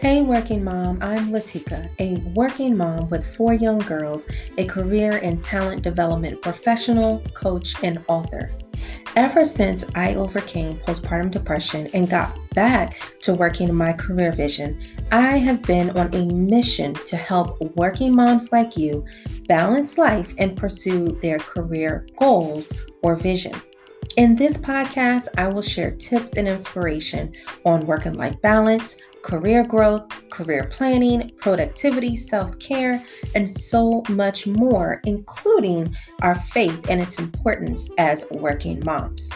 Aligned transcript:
Hey, 0.00 0.22
working 0.22 0.64
mom, 0.64 0.96
I'm 1.02 1.28
Latika, 1.28 1.90
a 1.98 2.16
working 2.30 2.74
mom 2.74 3.10
with 3.10 3.36
four 3.36 3.52
young 3.52 3.80
girls, 3.80 4.26
a 4.56 4.64
career 4.64 5.20
and 5.22 5.44
talent 5.44 5.82
development 5.82 6.40
professional, 6.40 7.20
coach, 7.34 7.74
and 7.82 8.02
author. 8.08 8.50
Ever 9.14 9.44
since 9.44 9.84
I 9.94 10.14
overcame 10.14 10.78
postpartum 10.78 11.30
depression 11.30 11.88
and 11.92 12.08
got 12.08 12.34
back 12.54 12.96
to 13.20 13.34
working 13.34 13.74
my 13.74 13.92
career 13.92 14.32
vision, 14.32 14.82
I 15.12 15.36
have 15.36 15.60
been 15.60 15.90
on 15.90 16.14
a 16.14 16.24
mission 16.24 16.94
to 16.94 17.18
help 17.18 17.60
working 17.76 18.16
moms 18.16 18.52
like 18.52 18.78
you 18.78 19.04
balance 19.48 19.98
life 19.98 20.32
and 20.38 20.56
pursue 20.56 21.18
their 21.20 21.38
career 21.38 22.06
goals 22.18 22.72
or 23.02 23.16
vision. 23.16 23.52
In 24.16 24.34
this 24.34 24.56
podcast, 24.56 25.28
I 25.38 25.46
will 25.48 25.62
share 25.62 25.92
tips 25.92 26.32
and 26.36 26.48
inspiration 26.48 27.32
on 27.64 27.86
work 27.86 28.06
and 28.06 28.16
life 28.16 28.40
balance, 28.42 29.00
career 29.22 29.62
growth, 29.64 30.08
career 30.30 30.68
planning, 30.72 31.30
productivity, 31.38 32.16
self 32.16 32.58
care, 32.58 33.04
and 33.36 33.48
so 33.48 34.02
much 34.08 34.48
more, 34.48 35.00
including 35.04 35.94
our 36.22 36.34
faith 36.34 36.90
and 36.90 37.00
its 37.00 37.20
importance 37.20 37.88
as 37.98 38.26
working 38.32 38.84
moms. 38.84 39.30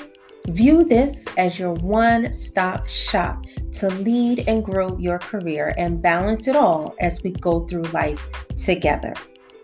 View 0.49 0.83
this 0.85 1.25
as 1.39 1.59
your 1.59 1.75
one 1.75 2.33
stop 2.33 2.89
shop 2.89 3.45
to 3.75 3.89
lead 3.89 4.41
and 4.49 4.65
grow 4.65 4.99
your 4.99 5.21
career 5.21 5.73
and 5.79 6.03
balance 6.03 6.49
it 6.49 6.57
all 6.57 6.97
as 7.01 7.23
we 7.23 7.31
go 7.31 7.67
through 7.67 7.85
life 7.85 8.29
together. 8.57 9.15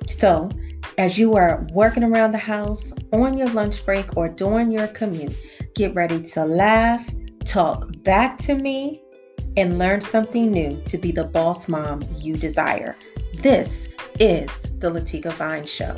So, 0.06 0.48
as 1.00 1.16
you 1.16 1.34
are 1.34 1.66
working 1.72 2.04
around 2.04 2.30
the 2.30 2.36
house, 2.36 2.92
on 3.10 3.38
your 3.38 3.48
lunch 3.48 3.86
break, 3.86 4.18
or 4.18 4.28
during 4.28 4.70
your 4.70 4.86
commute, 4.88 5.34
get 5.74 5.94
ready 5.94 6.22
to 6.22 6.44
laugh, 6.44 7.08
talk 7.46 7.90
back 8.02 8.36
to 8.36 8.54
me, 8.54 9.00
and 9.56 9.78
learn 9.78 10.02
something 10.02 10.52
new 10.52 10.78
to 10.82 10.98
be 10.98 11.10
the 11.10 11.24
boss 11.24 11.70
mom 11.70 12.00
you 12.18 12.36
desire. 12.36 12.94
This 13.38 13.94
is 14.18 14.60
the 14.78 14.90
Latika 14.90 15.32
Vines 15.32 15.72
Show. 15.72 15.96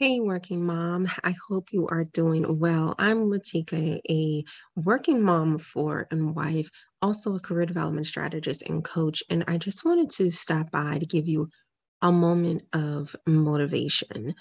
Hey, 0.00 0.18
working 0.18 0.64
mom. 0.64 1.08
I 1.24 1.34
hope 1.50 1.68
you 1.72 1.86
are 1.88 2.04
doing 2.04 2.58
well. 2.58 2.94
I'm 2.98 3.26
Latika, 3.26 4.00
a 4.08 4.44
working 4.74 5.20
mom 5.20 5.58
four 5.58 6.06
and 6.10 6.34
wife, 6.34 6.70
also 7.02 7.34
a 7.34 7.38
career 7.38 7.66
development 7.66 8.06
strategist 8.06 8.66
and 8.66 8.82
coach. 8.82 9.22
And 9.28 9.44
I 9.46 9.58
just 9.58 9.84
wanted 9.84 10.08
to 10.12 10.30
stop 10.30 10.70
by 10.70 10.96
to 10.96 11.04
give 11.04 11.28
you 11.28 11.50
a 12.00 12.10
moment 12.10 12.62
of 12.72 13.14
motivation. 13.26 14.34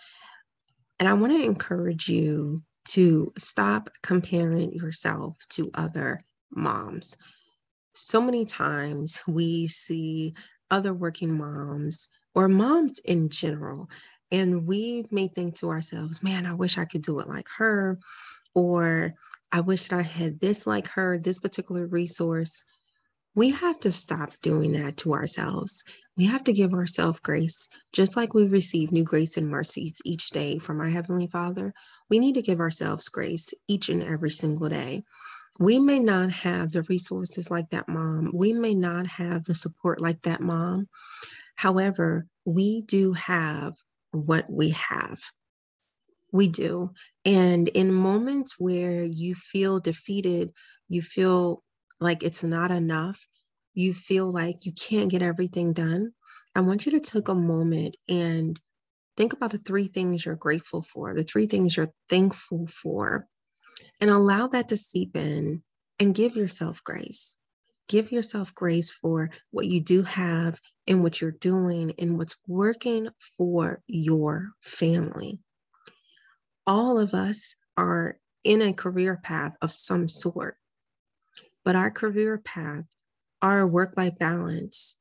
And 0.97 1.09
I 1.09 1.11
want 1.11 1.33
to 1.33 1.43
encourage 1.43 2.07
you 2.07 2.63
to 2.91 3.33
stop 3.37 3.89
comparing 4.01 4.71
yourself 4.71 5.35
to 5.55 5.71
other 5.73 6.23
moms. 6.51 7.17
So 7.93 8.21
many 8.21 8.45
times 8.45 9.19
we 9.27 9.67
see 9.67 10.35
other 10.71 10.93
working 10.93 11.37
moms 11.37 12.07
or 12.33 12.47
moms 12.47 12.99
in 12.99 13.27
general 13.27 13.89
and 14.31 14.67
we 14.67 15.05
may 15.11 15.27
think 15.27 15.55
to 15.55 15.69
ourselves, 15.69 16.23
man, 16.23 16.45
I 16.45 16.53
wish 16.53 16.77
I 16.77 16.85
could 16.85 17.01
do 17.01 17.19
it 17.19 17.27
like 17.27 17.47
her, 17.57 17.99
or 18.53 19.15
I 19.51 19.61
wish 19.61 19.87
that 19.87 19.99
I 19.99 20.03
had 20.03 20.39
this 20.39 20.67
like 20.67 20.87
her, 20.89 21.17
this 21.17 21.39
particular 21.39 21.87
resource. 21.87 22.63
We 23.35 23.51
have 23.51 23.79
to 23.81 23.91
stop 23.91 24.31
doing 24.41 24.73
that 24.73 24.97
to 24.97 25.13
ourselves. 25.13 25.83
We 26.17 26.25
have 26.25 26.43
to 26.43 26.53
give 26.53 26.73
ourselves 26.73 27.19
grace, 27.19 27.69
just 27.93 28.17
like 28.17 28.33
we 28.33 28.47
receive 28.47 28.91
new 28.91 29.03
grace 29.03 29.37
and 29.37 29.47
mercies 29.47 30.01
each 30.03 30.29
day 30.31 30.59
from 30.59 30.81
our 30.81 30.89
Heavenly 30.89 31.27
Father. 31.27 31.73
We 32.09 32.19
need 32.19 32.35
to 32.35 32.41
give 32.41 32.59
ourselves 32.59 33.09
grace 33.09 33.53
each 33.67 33.89
and 33.89 34.03
every 34.03 34.29
single 34.29 34.67
day. 34.67 35.03
We 35.59 35.79
may 35.79 35.99
not 35.99 36.31
have 36.31 36.71
the 36.71 36.83
resources 36.83 37.49
like 37.49 37.69
that 37.69 37.87
mom. 37.87 38.31
We 38.33 38.53
may 38.53 38.73
not 38.73 39.07
have 39.07 39.45
the 39.45 39.55
support 39.55 40.01
like 40.01 40.21
that 40.23 40.41
mom. 40.41 40.87
However, 41.55 42.27
we 42.45 42.81
do 42.81 43.13
have 43.13 43.73
what 44.11 44.49
we 44.49 44.69
have. 44.69 45.19
We 46.31 46.47
do. 46.49 46.91
And 47.25 47.67
in 47.69 47.93
moments 47.93 48.59
where 48.59 49.03
you 49.03 49.35
feel 49.35 49.79
defeated, 49.79 50.51
you 50.87 51.01
feel 51.01 51.63
like 51.99 52.23
it's 52.23 52.43
not 52.43 52.71
enough, 52.71 53.27
you 53.73 53.93
feel 53.93 54.31
like 54.31 54.65
you 54.65 54.71
can't 54.71 55.11
get 55.11 55.21
everything 55.21 55.73
done, 55.73 56.13
I 56.55 56.61
want 56.61 56.85
you 56.85 56.91
to 56.93 56.99
take 56.99 57.27
a 57.27 57.35
moment 57.35 57.95
and 58.07 58.59
think 59.15 59.33
about 59.33 59.51
the 59.51 59.59
three 59.59 59.87
things 59.87 60.25
you're 60.25 60.35
grateful 60.35 60.81
for, 60.81 61.13
the 61.13 61.23
three 61.23 61.45
things 61.45 61.77
you're 61.77 61.93
thankful 62.09 62.67
for, 62.67 63.27
and 64.01 64.09
allow 64.09 64.47
that 64.47 64.69
to 64.69 64.77
seep 64.77 65.15
in 65.15 65.63
and 65.99 66.15
give 66.15 66.35
yourself 66.35 66.83
grace. 66.83 67.37
Give 67.87 68.11
yourself 68.11 68.53
grace 68.53 68.91
for 68.91 69.29
what 69.51 69.67
you 69.67 69.81
do 69.81 70.03
have 70.03 70.59
and 70.89 71.03
what 71.03 71.21
you're 71.21 71.31
doing 71.31 71.93
and 71.97 72.17
what's 72.17 72.35
working 72.47 73.09
for 73.37 73.81
your 73.87 74.49
family. 74.61 75.39
All 76.67 76.99
of 76.99 77.13
us 77.13 77.55
are 77.77 78.17
in 78.43 78.61
a 78.61 78.73
career 78.73 79.19
path 79.23 79.55
of 79.61 79.71
some 79.71 80.09
sort, 80.09 80.57
but 81.63 81.75
our 81.75 81.91
career 81.91 82.37
path, 82.37 82.85
our 83.41 83.67
work 83.67 83.93
life 83.95 84.17
balance, 84.19 84.97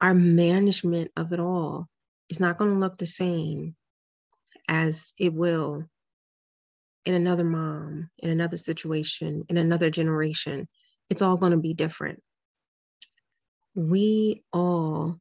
our 0.00 0.14
management 0.14 1.10
of 1.16 1.32
it 1.32 1.40
all 1.40 1.88
is 2.30 2.40
not 2.40 2.56
going 2.56 2.70
to 2.72 2.78
look 2.78 2.98
the 2.98 3.06
same 3.06 3.74
as 4.68 5.12
it 5.18 5.34
will 5.34 5.84
in 7.04 7.14
another 7.14 7.44
mom, 7.44 8.08
in 8.18 8.30
another 8.30 8.56
situation, 8.56 9.44
in 9.48 9.58
another 9.58 9.90
generation 9.90 10.68
it's 11.10 11.22
all 11.22 11.36
going 11.36 11.52
to 11.52 11.58
be 11.58 11.74
different. 11.74 12.22
We 13.74 14.42
all 14.52 15.20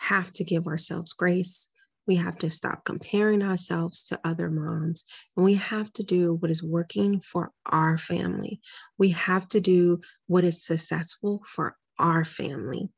have 0.00 0.32
to 0.32 0.44
give 0.44 0.66
ourselves 0.66 1.12
grace. 1.12 1.68
We 2.06 2.16
have 2.16 2.38
to 2.38 2.50
stop 2.50 2.84
comparing 2.84 3.42
ourselves 3.42 4.02
to 4.04 4.18
other 4.24 4.50
moms. 4.50 5.04
And 5.36 5.44
we 5.44 5.54
have 5.54 5.92
to 5.94 6.02
do 6.02 6.34
what 6.34 6.50
is 6.50 6.62
working 6.62 7.20
for 7.20 7.52
our 7.66 7.98
family. 7.98 8.60
We 8.98 9.10
have 9.10 9.46
to 9.50 9.60
do 9.60 10.00
what 10.26 10.42
is 10.42 10.64
successful 10.64 11.42
for 11.46 11.76
our 11.98 12.24
family. 12.24 12.88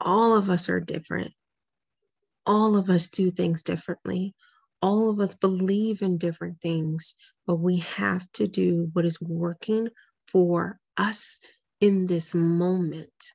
All 0.00 0.36
of 0.36 0.48
us 0.48 0.68
are 0.68 0.80
different. 0.80 1.32
All 2.46 2.76
of 2.76 2.88
us 2.88 3.08
do 3.08 3.30
things 3.30 3.62
differently. 3.62 4.34
All 4.80 5.10
of 5.10 5.20
us 5.20 5.34
believe 5.34 6.00
in 6.00 6.16
different 6.16 6.60
things, 6.62 7.16
but 7.46 7.56
we 7.56 7.78
have 7.78 8.30
to 8.34 8.46
do 8.46 8.88
what 8.92 9.04
is 9.04 9.20
working 9.20 9.88
for 10.28 10.78
us 10.96 11.40
in 11.80 12.06
this 12.06 12.34
moment 12.34 13.32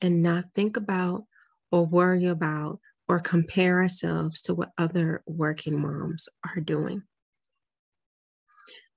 and 0.00 0.22
not 0.22 0.44
think 0.54 0.76
about 0.76 1.24
or 1.74 1.84
worry 1.84 2.26
about 2.26 2.78
or 3.08 3.18
compare 3.18 3.82
ourselves 3.82 4.40
to 4.40 4.54
what 4.54 4.70
other 4.78 5.24
working 5.26 5.76
moms 5.82 6.28
are 6.46 6.60
doing. 6.60 7.02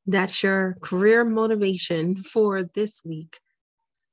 That's 0.05 0.43
your 0.43 0.75
career 0.79 1.25
motivation 1.25 2.17
for 2.17 2.61
this 2.61 3.01
week. 3.03 3.39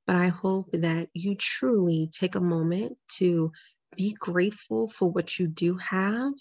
But 0.07 0.15
I 0.15 0.29
hope 0.29 0.71
that 0.73 1.09
you 1.13 1.35
truly 1.35 2.09
take 2.11 2.33
a 2.33 2.41
moment 2.41 2.97
to 3.17 3.51
be 3.95 4.15
grateful 4.19 4.87
for 4.87 5.11
what 5.11 5.37
you 5.37 5.45
do 5.45 5.77
have, 5.77 6.33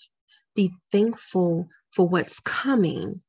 be 0.56 0.72
thankful 0.92 1.68
for 1.92 2.08
what's 2.08 2.40
coming, 2.40 3.20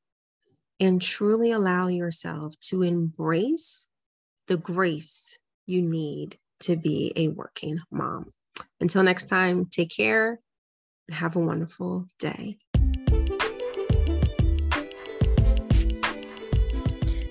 and 0.80 1.02
truly 1.02 1.52
allow 1.52 1.90
yourself 1.90 2.54
to 2.70 2.82
embrace 2.82 3.90
the 4.48 4.56
grace 4.56 5.38
you 5.66 5.82
need 5.82 6.38
to 6.62 6.78
be 6.78 7.12
a 7.18 7.28
working 7.28 7.80
mom. 7.92 8.32
Until 8.80 9.04
next 9.04 9.26
time, 9.26 9.66
take 9.66 9.90
care 9.96 10.40
and 11.08 11.16
have 11.16 11.36
a 11.36 11.40
wonderful 11.40 12.08
day. 12.20 12.58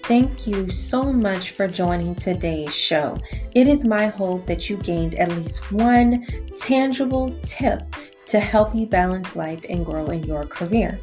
Thank 0.04 0.46
you 0.46 0.68
so 0.68 1.12
much 1.12 1.52
for 1.52 1.66
joining 1.66 2.14
today's 2.14 2.74
show. 2.74 3.16
It 3.54 3.66
is 3.66 3.86
my 3.86 4.08
hope 4.08 4.46
that 4.46 4.68
you 4.68 4.76
gained 4.76 5.14
at 5.14 5.30
least 5.30 5.72
one 5.72 6.26
tangible 6.56 7.34
tip 7.42 7.82
to 8.28 8.38
help 8.38 8.74
you 8.74 8.84
balance 8.84 9.34
life 9.34 9.64
and 9.66 9.84
grow 9.84 10.06
in 10.06 10.24
your 10.24 10.44
career. 10.44 11.00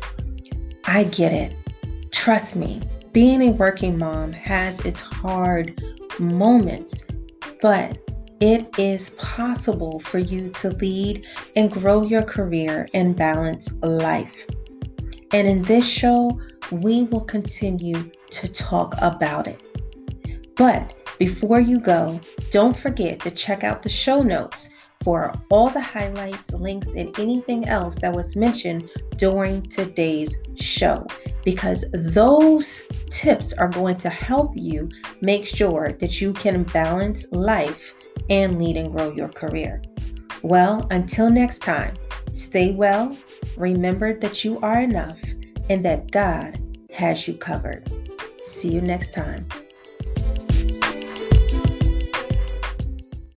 I 0.85 1.06
get 1.06 1.33
it. 1.33 1.56
Trust 2.12 2.56
me, 2.56 2.79
being 3.12 3.41
a 3.41 3.51
working 3.51 3.97
mom 3.97 4.33
has 4.33 4.81
its 4.85 5.01
hard 5.01 5.83
moments, 6.19 7.07
but 7.59 7.97
it 8.41 8.67
is 8.79 9.11
possible 9.11 9.99
for 9.99 10.17
you 10.17 10.49
to 10.49 10.71
lead 10.71 11.27
and 11.55 11.71
grow 11.71 12.01
your 12.01 12.23
career 12.23 12.88
and 12.95 13.15
balance 13.15 13.77
life. 13.83 14.47
And 15.31 15.47
in 15.47 15.61
this 15.61 15.88
show, 15.88 16.41
we 16.71 17.03
will 17.03 17.21
continue 17.21 18.09
to 18.31 18.47
talk 18.47 18.95
about 18.99 19.47
it. 19.47 19.61
But 20.55 20.95
before 21.19 21.59
you 21.59 21.79
go, 21.79 22.19
don't 22.49 22.75
forget 22.75 23.19
to 23.21 23.31
check 23.31 23.63
out 23.63 23.83
the 23.83 23.89
show 23.89 24.23
notes 24.23 24.71
for 25.03 25.33
all 25.51 25.69
the 25.69 25.81
highlights, 25.81 26.51
links, 26.51 26.87
and 26.95 27.17
anything 27.19 27.67
else 27.67 27.95
that 27.97 28.13
was 28.13 28.35
mentioned 28.35 28.89
during 29.17 29.61
today's 29.63 30.35
show. 30.55 31.05
because 31.44 31.85
those 31.91 32.83
tips 33.09 33.53
are 33.53 33.69
going 33.69 33.97
to 33.97 34.09
help 34.09 34.51
you 34.55 34.87
make 35.21 35.45
sure 35.45 35.91
that 35.94 36.21
you 36.21 36.33
can 36.33 36.61
balance 36.65 37.31
life 37.31 37.95
and 38.31 38.57
lead 38.57 38.78
and 38.78 38.92
grow 38.92 39.12
your 39.12 39.30
career. 39.30 39.81
Well, 40.42 40.88
until 40.89 41.30
next 41.30 41.60
time, 41.60 41.94
stay 42.31 42.72
well, 42.72 43.16
remember 43.57 44.18
that 44.19 44.44
you 44.44 44.57
are 44.62 44.81
enough, 44.81 45.19
and 45.69 45.86
that 45.86 46.10
God 46.10 46.60
has 46.92 47.28
you 47.28 47.36
covered. 47.36 47.92
See 48.44 48.69
you 48.69 48.81
next 48.81 49.13
time. 49.13 49.45